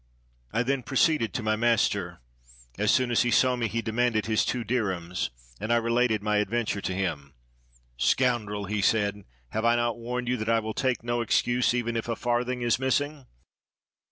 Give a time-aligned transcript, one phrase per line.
[0.35, 2.21] "* I then proceeded to my master.
[2.79, 6.39] As soon as he saw me he demanded his two dirhems, and I related my
[6.39, 7.35] ad venture to him.
[7.97, 9.25] "Scoundrel!" he said.
[9.49, 12.63] "Have I not warned you that I will take no excuse, even if a farthing
[12.63, 13.27] is missing?